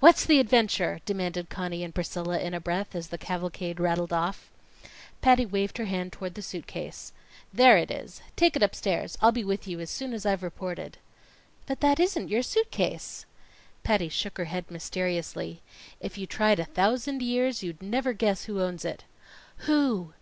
[0.00, 4.50] "What's the adventure?" demanded Conny and Priscilla in a breath, as the cavalcade rattled off.
[5.20, 7.12] Patty waved her hand toward the suit case.
[7.52, 8.22] "There it is.
[8.34, 9.16] Take it upstairs.
[9.20, 10.98] I'll be with you as soon as I've reported."
[11.66, 13.24] "But that isn't your suit case."
[13.84, 15.62] Patty shook her head mysteriously.
[16.00, 19.04] "If you tried a thousand years you'd never guess who owns it."
[19.68, 20.12] "Who?"